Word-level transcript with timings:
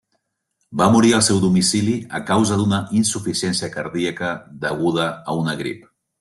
Va 0.81 0.85
morir 0.95 1.11
al 1.17 1.21
seu 1.27 1.41
domicili 1.43 1.93
a 2.21 2.21
causa 2.31 2.57
d'una 2.63 2.81
insuficiència 3.01 3.71
cardíaca 3.77 4.33
deguda 4.67 5.07
a 5.35 5.39
una 5.45 5.57
grip. 5.63 5.89